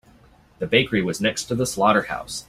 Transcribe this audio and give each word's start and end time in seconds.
The 0.57 0.65
bakery 0.65 1.03
was 1.03 1.21
next 1.21 1.43
to 1.45 1.53
the 1.53 1.67
slaughterhouse. 1.67 2.39